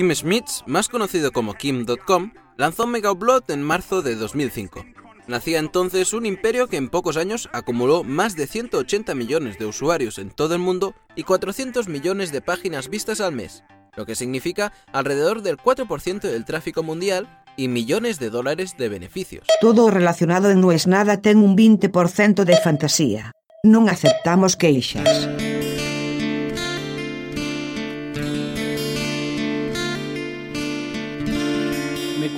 Kim 0.00 0.14
Schmitz, 0.14 0.62
más 0.64 0.88
conocido 0.88 1.30
como 1.30 1.52
Kim.com, 1.52 2.32
lanzó 2.56 2.86
Megaupload 2.86 3.50
en 3.50 3.62
marzo 3.62 4.00
de 4.00 4.16
2005. 4.16 4.82
Nacía 5.26 5.58
entonces 5.58 6.14
un 6.14 6.24
imperio 6.24 6.68
que 6.68 6.78
en 6.78 6.88
pocos 6.88 7.18
años 7.18 7.50
acumuló 7.52 8.02
más 8.02 8.34
de 8.34 8.46
180 8.46 9.14
millones 9.14 9.58
de 9.58 9.66
usuarios 9.66 10.18
en 10.18 10.30
todo 10.30 10.54
el 10.54 10.60
mundo 10.62 10.94
y 11.16 11.24
400 11.24 11.86
millones 11.88 12.32
de 12.32 12.40
páginas 12.40 12.88
vistas 12.88 13.20
al 13.20 13.32
mes, 13.32 13.62
lo 13.94 14.06
que 14.06 14.14
significa 14.14 14.72
alrededor 14.90 15.42
del 15.42 15.58
4% 15.58 16.20
del 16.20 16.46
tráfico 16.46 16.82
mundial 16.82 17.28
y 17.58 17.68
millones 17.68 18.18
de 18.18 18.30
dólares 18.30 18.78
de 18.78 18.88
beneficios. 18.88 19.46
Todo 19.60 19.90
relacionado 19.90 20.50
en 20.50 20.62
No 20.62 20.72
es 20.72 20.86
nada 20.86 21.20
ten 21.20 21.36
un 21.36 21.58
20% 21.58 22.44
de 22.44 22.56
fantasía. 22.56 23.32
Non 23.62 23.92
aceptamos 23.92 24.56
queixas. 24.56 25.28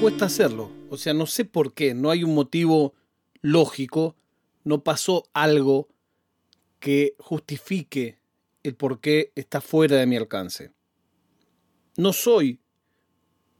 Cuesta 0.03 0.25
hacerlo. 0.25 0.69
O 0.91 0.97
sea, 0.97 1.15
no 1.15 1.27
sé 1.27 1.45
por 1.45 1.75
qué. 1.75 1.95
No 1.95 2.11
hay 2.11 2.25
un 2.25 2.35
motivo 2.35 2.93
lógico. 3.41 4.17
No 4.65 4.83
pasó 4.83 5.29
algo 5.33 5.91
que 6.81 7.15
justifique 7.21 8.19
el 8.65 8.75
por 8.75 9.01
qué 9.01 9.31
está 9.37 9.61
fuera 9.61 9.99
de 9.99 10.07
mi 10.07 10.17
alcance. 10.17 10.73
No 11.97 12.13
soy 12.13 12.59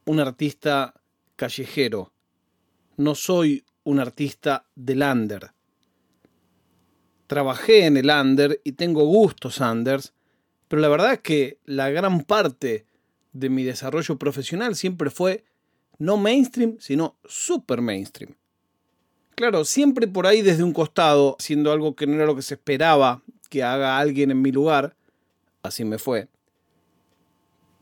un 0.03 0.19
artista 0.19 0.93
callejero. 1.37 2.11
No 2.97 3.15
soy 3.15 3.63
un 3.85 4.01
artista 4.01 4.67
del 4.75 5.01
under. 5.01 5.51
Trabajé 7.27 7.85
en 7.85 7.95
el 7.95 8.09
under 8.09 8.59
y 8.65 8.73
tengo 8.73 9.05
gustos 9.05 9.61
unders, 9.61 10.13
pero 10.67 10.81
la 10.81 10.89
verdad 10.89 11.13
es 11.13 11.19
que 11.21 11.59
la 11.63 11.89
gran 11.89 12.25
parte 12.25 12.85
de 13.31 13.49
mi 13.49 13.63
desarrollo 13.63 14.19
profesional 14.19 14.75
siempre 14.75 15.09
fue 15.09 15.45
no 15.97 16.17
mainstream, 16.17 16.77
sino 16.79 17.17
super 17.25 17.81
mainstream. 17.81 18.35
Claro, 19.35 19.65
siempre 19.65 20.07
por 20.07 20.27
ahí 20.27 20.41
desde 20.41 20.63
un 20.63 20.73
costado, 20.73 21.35
haciendo 21.39 21.71
algo 21.71 21.95
que 21.95 22.05
no 22.05 22.15
era 22.15 22.25
lo 22.25 22.35
que 22.35 22.41
se 22.41 22.53
esperaba 22.53 23.21
que 23.49 23.63
haga 23.63 23.99
alguien 23.99 24.31
en 24.31 24.41
mi 24.41 24.51
lugar, 24.51 24.95
así 25.61 25.85
me 25.85 25.97
fue. 25.97 26.27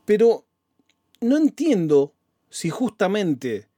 Pero 0.04 0.44
no 1.20 1.36
entiendo 1.36 2.12
si 2.50 2.68
justamente 2.70 3.68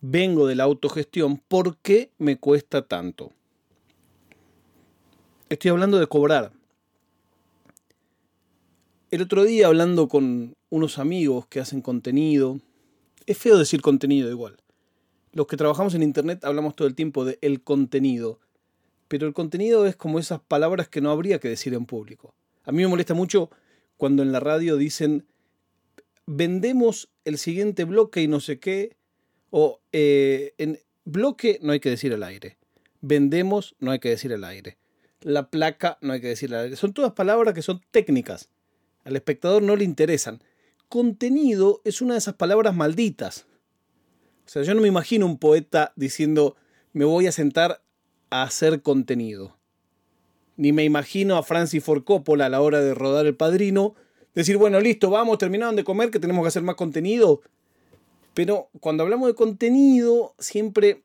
vengo 0.00 0.46
de 0.46 0.54
la 0.54 0.64
autogestión, 0.64 1.38
¿por 1.38 1.78
qué 1.78 2.12
me 2.18 2.38
cuesta 2.38 2.86
tanto? 2.86 3.32
Estoy 5.48 5.70
hablando 5.70 5.98
de 5.98 6.06
cobrar. 6.06 6.52
El 9.10 9.22
otro 9.22 9.44
día 9.44 9.68
hablando 9.68 10.08
con 10.08 10.54
unos 10.70 10.98
amigos 10.98 11.46
que 11.46 11.60
hacen 11.60 11.80
contenido, 11.80 12.60
es 13.26 13.38
feo 13.38 13.58
decir 13.58 13.82
contenido 13.82 14.30
igual. 14.30 14.56
Los 15.32 15.46
que 15.46 15.56
trabajamos 15.56 15.94
en 15.94 16.02
Internet 16.02 16.44
hablamos 16.44 16.76
todo 16.76 16.88
el 16.88 16.94
tiempo 16.94 17.24
de 17.24 17.38
el 17.42 17.62
contenido, 17.62 18.40
pero 19.08 19.26
el 19.26 19.34
contenido 19.34 19.86
es 19.86 19.96
como 19.96 20.18
esas 20.18 20.40
palabras 20.40 20.88
que 20.88 21.00
no 21.00 21.10
habría 21.10 21.38
que 21.38 21.48
decir 21.48 21.74
en 21.74 21.86
público. 21.86 22.34
A 22.64 22.72
mí 22.72 22.82
me 22.82 22.88
molesta 22.88 23.14
mucho 23.14 23.50
cuando 23.96 24.22
en 24.22 24.32
la 24.32 24.40
radio 24.40 24.76
dicen 24.76 25.26
vendemos 26.26 27.08
el 27.24 27.38
siguiente 27.38 27.84
bloque 27.84 28.22
y 28.22 28.28
no 28.28 28.40
sé 28.40 28.58
qué, 28.58 28.96
o 29.50 29.80
eh, 29.92 30.54
en 30.58 30.78
bloque 31.04 31.58
no 31.62 31.72
hay 31.72 31.80
que 31.80 31.90
decir 31.90 32.12
al 32.12 32.22
aire, 32.22 32.58
vendemos 33.00 33.76
no 33.78 33.92
hay 33.92 34.00
que 34.00 34.08
decir 34.08 34.32
al 34.32 34.44
aire, 34.44 34.76
la 35.20 35.50
placa 35.50 35.98
no 36.00 36.12
hay 36.12 36.20
que 36.20 36.28
decir 36.28 36.52
al 36.54 36.64
aire. 36.64 36.76
Son 36.76 36.92
todas 36.92 37.12
palabras 37.12 37.54
que 37.54 37.62
son 37.62 37.80
técnicas, 37.90 38.50
al 39.04 39.16
espectador 39.16 39.62
no 39.62 39.76
le 39.76 39.84
interesan. 39.84 40.42
Contenido 40.88 41.80
es 41.84 42.00
una 42.00 42.14
de 42.14 42.18
esas 42.18 42.34
palabras 42.34 42.74
malditas. 42.74 43.46
O 44.46 44.48
sea, 44.48 44.62
yo 44.62 44.74
no 44.74 44.80
me 44.80 44.88
imagino 44.88 45.26
un 45.26 45.38
poeta 45.38 45.92
diciendo 45.96 46.56
me 46.92 47.04
voy 47.04 47.26
a 47.26 47.32
sentar 47.32 47.82
a 48.30 48.42
hacer 48.42 48.82
contenido. 48.82 49.56
Ni 50.56 50.72
me 50.72 50.84
imagino 50.84 51.36
a 51.36 51.42
Francis 51.42 51.84
Ford 51.84 52.04
Coppola 52.04 52.46
a 52.46 52.48
la 52.48 52.60
hora 52.60 52.80
de 52.80 52.94
rodar 52.94 53.26
El 53.26 53.36
Padrino 53.36 53.94
decir, 54.34 54.56
bueno, 54.58 54.80
listo, 54.80 55.10
vamos, 55.10 55.38
terminaron 55.38 55.76
de 55.76 55.84
comer, 55.84 56.10
que 56.10 56.20
tenemos 56.20 56.44
que 56.44 56.48
hacer 56.48 56.62
más 56.62 56.76
contenido. 56.76 57.40
Pero 58.34 58.68
cuando 58.80 59.02
hablamos 59.02 59.28
de 59.28 59.34
contenido, 59.34 60.34
siempre, 60.38 61.02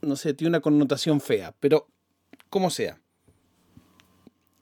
no 0.00 0.16
sé, 0.16 0.32
tiene 0.32 0.50
una 0.50 0.60
connotación 0.60 1.20
fea, 1.20 1.54
pero 1.60 1.88
como 2.48 2.70
sea. 2.70 3.00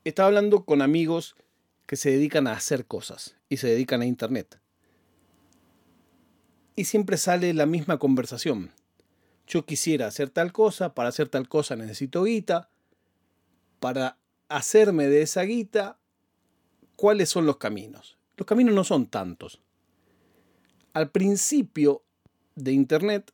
Estaba 0.04 0.28
hablando 0.28 0.64
con 0.64 0.82
amigos 0.82 1.36
que 1.86 1.96
se 1.96 2.10
dedican 2.10 2.46
a 2.46 2.52
hacer 2.52 2.86
cosas 2.86 3.36
y 3.48 3.58
se 3.58 3.68
dedican 3.68 4.00
a 4.00 4.06
Internet. 4.06 4.58
Y 6.76 6.84
siempre 6.84 7.16
sale 7.16 7.52
la 7.54 7.66
misma 7.66 7.98
conversación. 7.98 8.70
Yo 9.46 9.64
quisiera 9.64 10.06
hacer 10.06 10.30
tal 10.30 10.52
cosa, 10.52 10.94
para 10.94 11.08
hacer 11.08 11.28
tal 11.28 11.48
cosa 11.48 11.74
necesito 11.74 12.24
guita, 12.24 12.68
para 13.80 14.18
hacerme 14.48 15.08
de 15.08 15.22
esa 15.22 15.42
guita 15.42 15.98
¿cuáles 16.96 17.28
son 17.28 17.46
los 17.46 17.58
caminos? 17.58 18.18
Los 18.36 18.46
caminos 18.46 18.74
no 18.74 18.84
son 18.84 19.06
tantos. 19.06 19.60
Al 20.94 21.10
principio 21.10 22.02
de 22.54 22.72
Internet, 22.72 23.32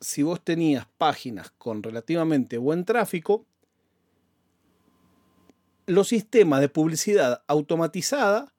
si 0.00 0.22
vos 0.22 0.42
tenías 0.42 0.86
páginas 0.96 1.50
con 1.50 1.82
relativamente 1.82 2.58
buen 2.58 2.84
tráfico, 2.84 3.44
los 5.86 6.08
sistemas 6.08 6.60
de 6.60 6.68
publicidad 6.68 7.42
automatizada 7.46 8.52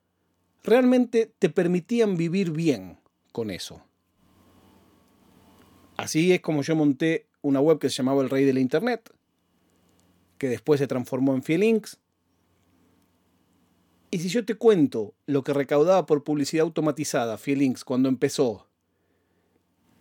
realmente 0.63 1.33
te 1.39 1.49
permitían 1.49 2.17
vivir 2.17 2.51
bien 2.51 2.99
con 3.31 3.51
eso. 3.51 3.83
Así 5.99 6.31
es 6.31 6.39
como 6.39 6.61
yo 6.61 6.77
monté 6.77 7.27
una 7.41 7.59
web 7.59 7.77
que 7.77 7.89
se 7.89 7.97
llamaba 7.97 8.21
El 8.21 8.29
Rey 8.29 8.45
de 8.45 8.53
la 8.53 8.61
Internet, 8.61 9.13
que 10.37 10.47
después 10.47 10.79
se 10.79 10.87
transformó 10.87 11.35
en 11.35 11.43
Fielinks, 11.43 11.99
y 14.09 14.19
si 14.19 14.29
yo 14.29 14.45
te 14.45 14.55
cuento 14.55 15.13
lo 15.25 15.43
que 15.43 15.53
recaudaba 15.53 16.05
por 16.05 16.23
publicidad 16.23 16.63
automatizada 16.63 17.37
Fielinks 17.37 17.83
cuando 17.83 18.07
empezó, 18.07 18.69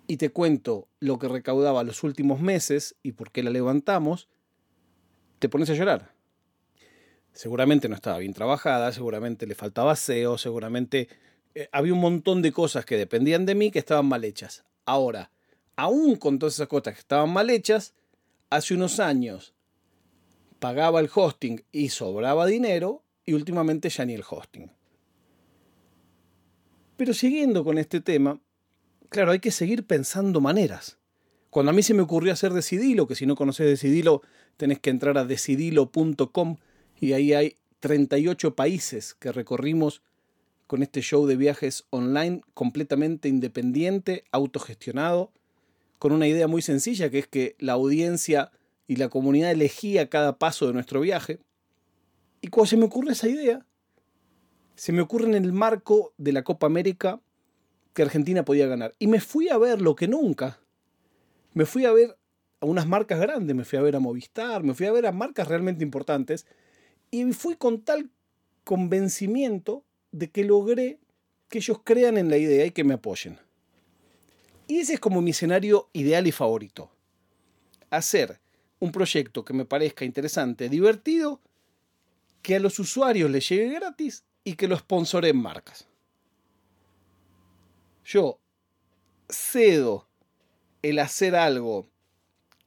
y 0.07 0.19
te 0.19 0.31
cuento 0.31 0.87
lo 1.01 1.19
que 1.19 1.27
recaudaba 1.27 1.83
los 1.83 2.05
últimos 2.05 2.41
meses 2.41 2.95
y 3.03 3.13
por 3.13 3.33
qué 3.33 3.43
la 3.43 3.51
levantamos, 3.51 4.29
te 5.41 5.49
pones 5.49 5.69
a 5.69 5.75
llorar. 5.75 6.13
Seguramente 7.33 7.89
no 7.89 7.97
estaba 7.97 8.19
bien 8.19 8.35
trabajada, 8.35 8.93
seguramente 8.93 9.49
le 9.49 9.57
faltaba 9.57 9.97
SEO, 9.97 10.39
seguramente 10.39 11.09
eh, 11.57 11.69
había 11.73 11.93
un 11.93 12.01
montón 12.01 12.41
de 12.41 12.53
cosas 12.53 12.87
que 12.87 12.97
dependían 12.97 13.47
de 13.47 13.57
mí 13.57 13.73
que 13.73 13.81
estaban 13.81 14.07
mal 14.07 14.25
hechas. 14.25 14.65
Ahora, 14.87 15.33
aún 15.79 16.17
con 16.17 16.41
todas 16.41 16.55
esas 16.55 16.67
cosas 16.67 16.95
que 16.95 17.01
estaban 17.01 17.33
mal 17.33 17.49
hechas, 17.51 17.95
hace 18.51 18.75
unos 18.75 18.99
años 18.99 19.55
pagaba 20.59 20.99
el 20.99 21.09
hosting 21.15 21.63
y 21.71 21.91
sobraba 21.91 22.47
dinero 22.47 23.05
y 23.25 23.35
últimamente 23.35 23.89
ya 23.89 24.05
ni 24.05 24.15
el 24.15 24.25
hosting. 24.29 24.73
Pero 26.97 27.15
siguiendo 27.15 27.63
con 27.63 27.79
este 27.79 28.01
tema, 28.01 28.41
claro, 29.09 29.31
hay 29.31 29.39
que 29.39 29.53
seguir 29.53 29.87
pensando 29.87 30.41
maneras. 30.41 30.99
Cuando 31.49 31.71
a 31.71 31.73
mí 31.73 31.85
se 31.85 31.95
me 31.95 32.03
ocurrió 32.03 32.33
hacer 32.33 32.53
Decidilo, 32.53 33.07
que 33.07 33.15
si 33.15 33.25
no 33.25 33.37
conoces 33.37 33.67
Decidilo, 33.67 34.23
tenés 34.57 34.81
que 34.81 34.91
entrar 34.91 35.17
a 35.17 35.25
decidilo.com 35.25 36.57
y 37.01 37.13
ahí 37.13 37.35
hay 37.35 37.55
38 37.79 38.57
países 38.57 39.15
que 39.15 39.31
recorrimos 39.31 40.03
con 40.67 40.83
este 40.83 41.03
show 41.03 41.25
de 41.27 41.37
viajes 41.37 41.87
online 41.91 42.41
completamente 42.53 43.29
independiente, 43.29 44.25
autogestionado, 44.33 45.31
con 45.99 46.13
una 46.13 46.27
idea 46.27 46.47
muy 46.47 46.63
sencilla 46.63 47.11
que 47.11 47.19
es 47.19 47.27
que 47.27 47.57
la 47.59 47.73
audiencia 47.73 48.51
y 48.87 48.97
la 48.97 49.09
comunidad 49.09 49.51
elegía 49.51 50.09
cada 50.09 50.39
paso 50.39 50.67
de 50.67 50.73
nuestro 50.73 51.01
viaje. 51.01 51.41
Y 52.41 52.49
cuando 52.49 52.71
se 52.71 52.77
me 52.77 52.85
ocurre 52.85 53.13
esa 53.13 53.29
idea, 53.29 53.67
se 54.77 54.93
me 54.93 55.03
ocurre 55.03 55.27
en 55.27 55.35
el 55.35 55.53
marco 55.53 56.15
de 56.17 56.33
la 56.33 56.45
Copa 56.45 56.67
América 56.67 57.21
que 57.93 58.03
Argentina 58.03 58.45
podía 58.45 58.67
ganar. 58.67 58.95
Y 58.99 59.09
me 59.09 59.21
fui 59.21 59.49
a 59.49 59.59
ver 59.59 59.83
lo 59.83 59.97
que 59.97 60.09
nunca. 60.09 60.61
Me 61.53 61.67
fui 61.67 61.85
a 61.85 61.93
ver 61.93 62.17
a 62.61 62.67
unas 62.67 62.87
marcas 62.87 63.21
grandes, 63.21 63.55
me 63.55 63.65
fui 63.65 63.79
a 63.79 63.83
ver 63.83 63.97
a 63.97 64.01
Movistar, 64.01 64.63
me 64.63 64.75
fui 64.75 64.87
a 64.87 64.93
ver 64.93 65.07
a 65.07 65.13
marcas 65.13 65.49
realmente 65.49 65.85
importantes. 65.85 66.47
Y 67.11 67.33
fui 67.33 67.57
con 67.57 67.83
tal 67.83 68.11
convencimiento 68.65 69.85
de 70.13 70.31
que 70.31 70.45
logré 70.45 71.01
que 71.49 71.59
ellos 71.59 71.81
crean 71.83 72.17
en 72.19 72.31
la 72.31 72.37
idea 72.37 72.65
y 72.67 72.71
que 72.71 72.85
me 72.85 72.95
apoyen. 72.95 73.39
Y 74.69 74.81
ese 74.81 74.95
es 74.95 75.01
como 75.01 75.21
mi 75.21 75.33
escenario 75.33 75.89
ideal 75.93 76.27
y 76.27 76.33
favorito. 76.33 76.91
Hacer 77.91 78.39
un 78.79 78.93
proyecto 78.93 79.45
que 79.45 79.55
me 79.55 79.65
parezca 79.65 80.05
interesante, 80.05 80.69
divertido 80.69 81.41
que 82.43 82.55
a 82.55 82.61
los 82.61 82.79
usuarios 82.79 83.31
les 83.31 83.49
llegue 83.49 83.75
gratis 83.75 84.25
y 84.45 84.55
que 84.55 84.69
lo 84.69 84.79
sponsoren 84.79 85.37
marcas. 85.37 85.89
Yo 88.05 88.39
cedo 89.29 90.07
el 90.83 90.99
hacer 90.99 91.35
algo 91.35 91.89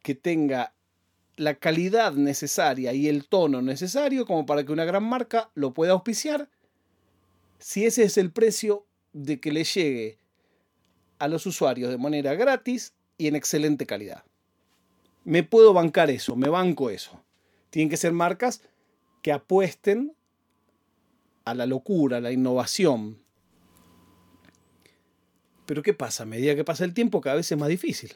que 0.02 0.16
tenga 0.16 0.74
la 1.38 1.56
calidad 1.56 2.14
necesaria 2.14 2.94
y 2.94 3.08
el 3.08 3.28
tono 3.28 3.62
necesario 3.62 4.26
como 4.26 4.46
para 4.46 4.64
que 4.64 4.72
una 4.72 4.86
gran 4.86 5.04
marca 5.04 5.52
lo 5.54 5.74
pueda 5.74 5.94
auspiciar. 5.94 6.50
Si 7.60 7.86
ese 7.86 8.04
es 8.04 8.18
el 8.18 8.32
precio, 8.32 8.86
de 9.14 9.40
que 9.40 9.52
le 9.52 9.64
llegue 9.64 10.18
a 11.22 11.28
los 11.28 11.46
usuarios 11.46 11.92
de 11.92 12.00
manera 12.00 12.34
gratis 12.34 12.96
y 13.16 13.28
en 13.28 13.36
excelente 13.36 13.86
calidad. 13.86 14.24
Me 15.24 15.44
puedo 15.44 15.72
bancar 15.72 16.10
eso, 16.10 16.36
me 16.36 16.50
banco 16.50 16.90
eso. 16.90 17.24
Tienen 17.70 17.92
que 17.92 17.98
ser 17.98 18.12
marcas 18.12 18.64
que 19.22 19.32
apuesten 19.32 20.16
a 21.46 21.54
la 21.54 21.68
locura, 21.68 22.18
a 22.18 22.22
la 22.22 22.32
innovación. 22.32 23.20
Pero 25.68 25.84
¿qué 25.84 25.94
pasa? 25.94 26.24
A 26.24 26.26
medida 26.26 26.56
que 26.56 26.64
pasa 26.64 26.86
el 26.86 26.96
tiempo 26.96 27.22
cada 27.22 27.36
vez 27.36 27.52
es 27.52 27.58
más 27.58 27.70
difícil. 27.70 28.14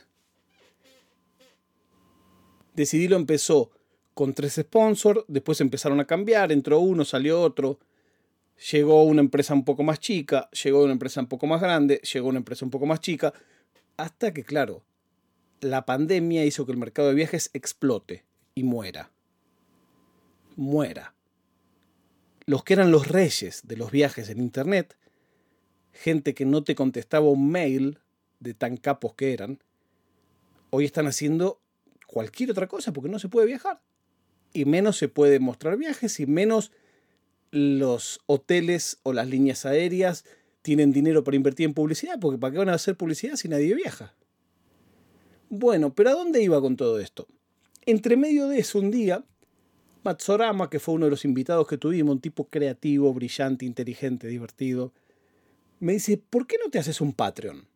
Decidilo 2.73 3.17
empezó 3.17 3.69
con 4.15 4.33
tres 4.33 4.55
sponsors, 4.55 5.25
después 5.27 5.61
empezaron 5.61 5.99
a 5.99 6.05
cambiar, 6.05 6.51
entró 6.51 6.79
uno, 6.79 7.05
salió 7.05 7.39
otro, 7.39 7.77
llegó 8.71 9.03
una 9.03 9.21
empresa 9.21 9.53
un 9.53 9.65
poco 9.65 9.83
más 9.83 9.99
chica, 9.99 10.49
llegó 10.51 10.83
una 10.83 10.93
empresa 10.93 11.21
un 11.21 11.27
poco 11.27 11.47
más 11.47 11.61
grande, 11.61 12.01
llegó 12.13 12.29
una 12.29 12.39
empresa 12.39 12.65
un 12.65 12.71
poco 12.71 12.85
más 12.85 13.01
chica, 13.01 13.33
hasta 13.97 14.33
que, 14.33 14.43
claro, 14.43 14.83
la 15.61 15.85
pandemia 15.85 16.45
hizo 16.45 16.65
que 16.65 16.71
el 16.71 16.77
mercado 16.77 17.09
de 17.09 17.15
viajes 17.15 17.49
explote 17.53 18.25
y 18.53 18.63
muera. 18.63 19.11
Muera. 20.55 21.13
Los 22.45 22.63
que 22.63 22.73
eran 22.73 22.91
los 22.91 23.07
reyes 23.07 23.61
de 23.65 23.77
los 23.77 23.91
viajes 23.91 24.29
en 24.29 24.39
Internet, 24.39 24.97
gente 25.91 26.33
que 26.33 26.45
no 26.45 26.63
te 26.63 26.75
contestaba 26.75 27.29
un 27.29 27.49
mail 27.49 27.99
de 28.39 28.53
tan 28.53 28.77
capos 28.77 29.15
que 29.15 29.33
eran, 29.33 29.59
hoy 30.69 30.85
están 30.85 31.07
haciendo 31.07 31.59
cualquier 32.05 32.51
otra 32.51 32.67
cosa 32.67 32.93
porque 32.93 33.09
no 33.09 33.19
se 33.19 33.29
puede 33.29 33.47
viajar. 33.47 33.81
Y 34.53 34.65
menos 34.65 34.97
se 34.97 35.09
puede 35.09 35.39
mostrar 35.39 35.77
viajes 35.77 36.19
y 36.19 36.27
menos 36.27 36.71
los 37.51 38.19
hoteles 38.25 38.99
o 39.03 39.13
las 39.13 39.27
líneas 39.27 39.65
aéreas 39.65 40.25
tienen 40.61 40.91
dinero 40.91 41.23
para 41.23 41.37
invertir 41.37 41.65
en 41.65 41.73
publicidad, 41.73 42.19
porque 42.19 42.39
¿para 42.39 42.51
qué 42.51 42.57
van 42.57 42.69
a 42.69 42.73
hacer 42.73 42.95
publicidad 42.97 43.35
si 43.35 43.47
nadie 43.47 43.75
viaja? 43.75 44.15
Bueno, 45.49 45.93
pero 45.93 46.09
¿a 46.09 46.13
dónde 46.13 46.41
iba 46.41 46.59
con 46.59 46.75
todo 46.75 46.99
esto? 46.99 47.27
Entre 47.85 48.17
medio 48.17 48.47
de 48.47 48.59
eso, 48.59 48.79
un 48.79 48.89
día, 48.89 49.23
Matsorama, 50.03 50.69
que 50.69 50.79
fue 50.79 50.95
uno 50.95 51.05
de 51.05 51.11
los 51.11 51.23
invitados 51.23 51.67
que 51.67 51.77
tuvimos, 51.77 52.15
un 52.15 52.21
tipo 52.21 52.49
creativo, 52.49 53.13
brillante, 53.13 53.65
inteligente, 53.65 54.27
divertido, 54.27 54.91
me 55.79 55.93
dice, 55.93 56.17
¿por 56.17 56.47
qué 56.47 56.57
no 56.63 56.71
te 56.71 56.79
haces 56.79 56.99
un 56.99 57.13
Patreon? 57.13 57.67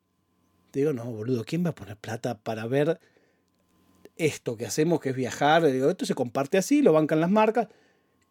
Digo, 0.73 0.93
no, 0.93 1.05
boludo, 1.05 1.43
¿quién 1.45 1.65
va 1.65 1.69
a 1.69 1.75
poner 1.75 1.97
plata 1.97 2.39
para 2.39 2.65
ver 2.65 2.99
esto 4.15 4.57
que 4.57 4.65
hacemos, 4.65 4.99
que 4.99 5.09
es 5.09 5.15
viajar? 5.15 5.65
Digo, 5.65 5.89
esto 5.89 6.05
se 6.05 6.15
comparte 6.15 6.57
así, 6.57 6.81
lo 6.81 6.93
bancan 6.93 7.19
las 7.19 7.31
marcas. 7.31 7.67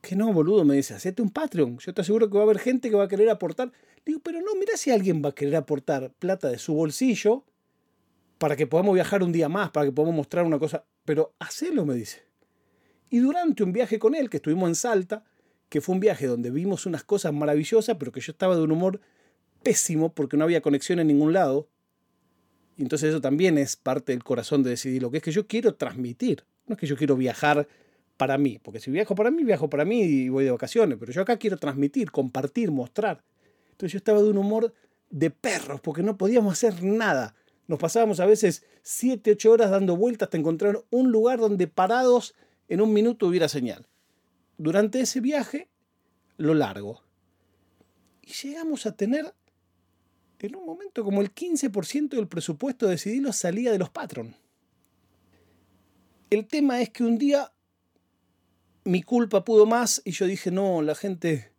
Que 0.01 0.15
no, 0.15 0.33
boludo, 0.33 0.65
me 0.65 0.77
dice, 0.77 0.95
hacete 0.95 1.23
un 1.23 1.31
Patreon. 1.31 1.79
Yo 1.79 1.93
te 1.93 2.01
aseguro 2.01 2.31
que 2.31 2.35
va 2.35 2.41
a 2.41 2.45
haber 2.45 2.59
gente 2.59 2.89
que 2.89 2.97
va 2.97 3.05
a 3.05 3.09
querer 3.09 3.29
aportar. 3.31 3.73
Digo, 4.07 4.21
pero 4.23 4.41
no, 4.41 4.55
mira 4.55 4.77
si 4.77 4.91
alguien 4.91 5.23
va 5.25 5.31
a 5.31 5.35
querer 5.35 5.57
aportar 5.57 6.13
plata 6.19 6.49
de 6.49 6.59
su 6.59 6.75
bolsillo 6.75 7.45
para 8.39 8.57
que 8.57 8.67
podamos 8.67 8.95
viajar 8.95 9.23
un 9.23 9.33
día 9.33 9.49
más, 9.49 9.71
para 9.71 9.87
que 9.87 9.93
podamos 9.93 10.15
mostrar 10.15 10.45
una 10.45 10.59
cosa. 10.59 10.85
Pero 11.05 11.35
hacelo, 11.39 11.85
me 11.85 11.95
dice. 11.95 12.23
Y 13.11 13.19
durante 13.19 13.65
un 13.65 13.73
viaje 13.73 13.99
con 13.99 14.15
él, 14.15 14.31
que 14.31 14.37
estuvimos 14.37 14.69
en 14.69 14.75
Salta, 14.75 15.25
que 15.69 15.81
fue 15.81 15.95
un 15.95 16.01
viaje 16.01 16.27
donde 16.27 16.51
vimos 16.51 16.87
unas 16.87 17.05
cosas 17.05 17.33
maravillosas, 17.33 17.97
pero 17.99 18.13
que 18.13 18.21
yo 18.21 18.33
estaba 18.33 18.57
de 18.57 18.63
un 18.63 18.73
humor 18.73 19.01
pésimo 19.63 20.13
porque 20.15 20.37
no 20.37 20.45
había 20.45 20.61
conexión 20.61 20.99
en 21.01 21.09
ningún 21.09 21.33
lado. 21.33 21.69
Entonces 22.77 23.11
eso 23.11 23.21
también 23.21 23.59
es 23.59 23.77
parte 23.77 24.13
del 24.13 24.23
corazón 24.23 24.63
de 24.63 24.71
decidir 24.71 25.03
lo 25.03 25.11
que 25.11 25.19
es 25.19 25.23
que 25.23 25.33
yo 25.33 25.47
quiero 25.47 25.75
transmitir. 25.75 26.45
No 26.67 26.75
es 26.75 26.81
que 26.81 26.87
yo 26.87 26.97
quiero 26.97 27.17
viajar 27.17 27.67
para 28.19 28.37
mí, 28.37 28.59
porque 28.59 28.81
si 28.81 28.91
viajo 28.91 29.15
para 29.15 29.31
mí, 29.31 29.45
viajo 29.45 29.71
para 29.71 29.87
mí 29.87 30.03
y 30.03 30.29
voy 30.29 30.45
de 30.45 30.51
vacaciones, 30.51 30.99
pero 31.01 31.13
yo 31.13 31.23
acá 31.23 31.39
quiero 31.39 31.57
transmitir, 31.57 32.11
compartir, 32.11 32.71
mostrar. 32.71 33.25
Entonces 33.71 33.93
yo 33.93 33.99
estaba 33.99 34.21
de 34.21 34.29
un 34.29 34.39
humor 34.39 34.75
de 35.09 35.31
perros 35.31 35.81
porque 35.81 36.03
no 36.03 36.19
podíamos 36.19 36.53
hacer 36.53 36.83
nada. 36.83 37.35
Nos 37.69 37.79
pasábamos 37.79 38.19
a 38.21 38.27
veces 38.27 38.65
7, 38.83 39.33
8 39.33 39.51
horas 39.51 39.71
dando 39.71 39.97
vueltas 39.97 40.27
hasta 40.27 40.37
encontrar 40.37 40.85
un 40.91 41.13
lugar 41.13 41.39
donde 41.39 41.69
parados 41.69 42.35
en 42.69 42.81
un 42.81 42.93
minuto 42.93 43.29
hubiera 43.29 43.49
señal. 43.49 43.87
Durante 44.59 45.01
ese 45.01 45.21
viaje, 45.21 45.69
lo 46.37 46.55
largo. 46.55 47.03
Y 48.23 48.33
llegamos 48.33 48.85
a 48.85 48.97
tener 48.97 49.33
en 50.41 50.57
un 50.57 50.67
momento 50.67 51.05
como 51.05 51.21
el 51.21 51.33
15% 51.33 52.11
del 52.11 52.27
presupuesto 52.27 52.87
de 52.87 52.93
decidirlo 52.93 53.33
salía 53.33 53.71
de 53.71 53.79
los 53.79 53.91
patrons. 53.91 54.35
El 56.31 56.47
tema 56.47 56.81
es 56.81 56.91
que 56.91 57.05
un 57.05 57.17
día 57.17 57.53
mi 58.89 59.03
culpa 59.03 59.45
pudo 59.45 59.67
más 59.67 60.01
y 60.07 60.13
yo 60.13 60.25
dije, 60.25 60.51
no, 60.51 60.81
la 60.81 60.95
gente 60.95 61.53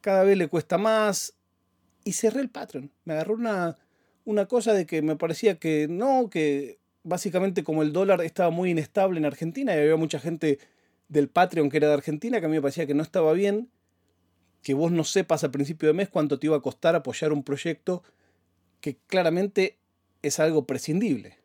cada 0.00 0.24
vez 0.24 0.38
le 0.38 0.48
cuesta 0.48 0.78
más 0.78 1.34
y 2.02 2.12
cerré 2.12 2.40
el 2.40 2.48
Patreon. 2.48 2.90
Me 3.04 3.12
agarró 3.12 3.34
una, 3.34 3.76
una 4.24 4.46
cosa 4.46 4.72
de 4.72 4.86
que 4.86 5.02
me 5.02 5.16
parecía 5.16 5.58
que 5.58 5.86
no, 5.86 6.30
que 6.30 6.78
básicamente 7.02 7.62
como 7.62 7.82
el 7.82 7.92
dólar 7.92 8.22
estaba 8.22 8.48
muy 8.48 8.70
inestable 8.70 9.18
en 9.18 9.26
Argentina 9.26 9.76
y 9.76 9.80
había 9.80 9.96
mucha 9.96 10.18
gente 10.18 10.58
del 11.08 11.28
Patreon 11.28 11.68
que 11.68 11.76
era 11.76 11.88
de 11.88 11.94
Argentina 11.94 12.40
que 12.40 12.46
a 12.46 12.48
mí 12.48 12.54
me 12.54 12.62
parecía 12.62 12.86
que 12.86 12.94
no 12.94 13.02
estaba 13.02 13.34
bien 13.34 13.68
que 14.62 14.72
vos 14.72 14.92
no 14.92 15.04
sepas 15.04 15.44
al 15.44 15.50
principio 15.50 15.88
de 15.88 15.94
mes 15.94 16.08
cuánto 16.08 16.38
te 16.38 16.46
iba 16.46 16.56
a 16.56 16.62
costar 16.62 16.96
apoyar 16.96 17.34
un 17.34 17.42
proyecto 17.42 18.02
que 18.80 18.96
claramente 18.96 19.76
es 20.22 20.40
algo 20.40 20.66
prescindible. 20.66 21.36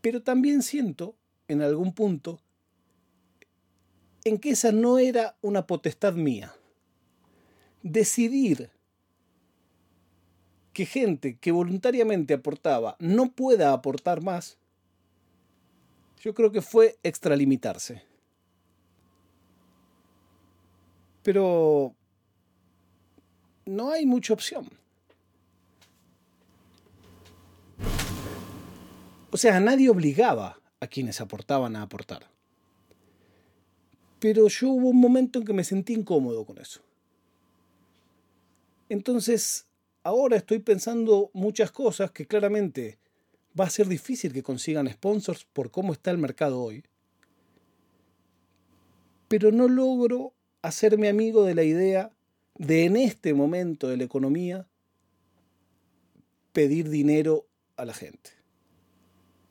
Pero 0.00 0.20
también 0.20 0.62
siento, 0.62 1.14
en 1.46 1.62
algún 1.62 1.94
punto, 1.94 2.40
en 4.28 4.38
que 4.38 4.50
esa 4.50 4.72
no 4.72 4.98
era 4.98 5.36
una 5.42 5.66
potestad 5.66 6.14
mía. 6.14 6.54
Decidir 7.82 8.70
que 10.72 10.86
gente 10.86 11.38
que 11.38 11.50
voluntariamente 11.50 12.34
aportaba 12.34 12.96
no 13.00 13.32
pueda 13.32 13.72
aportar 13.72 14.22
más, 14.22 14.58
yo 16.20 16.34
creo 16.34 16.52
que 16.52 16.62
fue 16.62 16.98
extralimitarse. 17.02 18.04
Pero 21.22 21.94
no 23.66 23.90
hay 23.90 24.06
mucha 24.06 24.32
opción. 24.32 24.68
O 29.30 29.36
sea, 29.36 29.60
nadie 29.60 29.90
obligaba 29.90 30.58
a 30.80 30.86
quienes 30.86 31.20
aportaban 31.20 31.76
a 31.76 31.82
aportar. 31.82 32.37
Pero 34.18 34.48
yo 34.48 34.70
hubo 34.70 34.88
un 34.88 35.00
momento 35.00 35.38
en 35.38 35.44
que 35.44 35.52
me 35.52 35.64
sentí 35.64 35.94
incómodo 35.94 36.44
con 36.44 36.58
eso. 36.58 36.80
Entonces, 38.88 39.66
ahora 40.02 40.36
estoy 40.36 40.58
pensando 40.60 41.30
muchas 41.34 41.70
cosas 41.70 42.10
que 42.10 42.26
claramente 42.26 42.98
va 43.58 43.64
a 43.64 43.70
ser 43.70 43.86
difícil 43.88 44.32
que 44.32 44.42
consigan 44.42 44.88
sponsors 44.88 45.44
por 45.44 45.70
cómo 45.70 45.92
está 45.92 46.10
el 46.10 46.18
mercado 46.18 46.60
hoy. 46.60 46.84
Pero 49.28 49.52
no 49.52 49.68
logro 49.68 50.32
hacerme 50.62 51.08
amigo 51.08 51.44
de 51.44 51.54
la 51.54 51.62
idea 51.62 52.12
de 52.56 52.84
en 52.84 52.96
este 52.96 53.34
momento 53.34 53.88
de 53.88 53.96
la 53.96 54.04
economía 54.04 54.66
pedir 56.52 56.88
dinero 56.88 57.46
a 57.76 57.84
la 57.84 57.94
gente. 57.94 58.30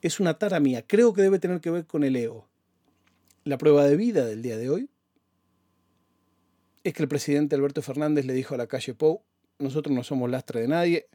Es 0.01 0.19
una 0.19 0.37
tara 0.37 0.59
mía. 0.59 0.83
Creo 0.85 1.13
que 1.13 1.21
debe 1.21 1.39
tener 1.39 1.61
que 1.61 1.71
ver 1.71 1.85
con 1.85 2.03
el 2.03 2.15
ego. 2.15 2.47
La 3.47 3.57
prueba 3.57 3.85
de 3.85 3.95
vida 3.95 4.25
del 4.25 4.41
día 4.41 4.57
de 4.57 4.69
hoy 4.69 4.89
es 6.83 6.93
que 6.93 7.01
el 7.01 7.07
presidente 7.07 7.55
Alberto 7.55 7.81
Fernández 7.81 8.25
le 8.25 8.33
dijo 8.33 8.55
a 8.55 8.57
la 8.57 8.67
calle 8.67 8.93
Pou, 8.93 9.23
nosotros 9.57 9.95
no 9.95 10.03
somos 10.03 10.29
lastre 10.29 10.59
de 10.59 10.67
nadie. 10.67 11.07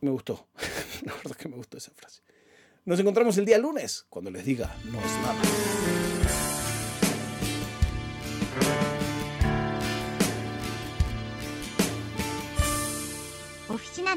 Me 0.00 0.10
gustó, 0.10 0.48
la 1.06 1.12
verdad 1.12 1.30
es 1.30 1.36
que 1.36 1.48
me 1.48 1.54
gustó 1.54 1.76
esa 1.76 1.92
frase. 1.92 2.22
Nos 2.84 2.98
encontramos 2.98 3.38
el 3.38 3.44
día 3.44 3.56
lunes 3.58 4.04
cuando 4.08 4.32
les 4.32 4.44
diga, 4.44 4.74
no 4.86 4.98
es 4.98 5.14
nada. 5.22 5.42
Oficina 13.68 14.16